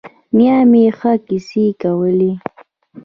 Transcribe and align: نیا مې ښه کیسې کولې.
نیا 0.37 0.57
مې 0.71 0.83
ښه 0.97 1.11
کیسې 1.27 1.65
کولې. 1.81 2.31